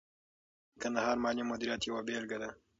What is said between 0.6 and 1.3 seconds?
د کندهار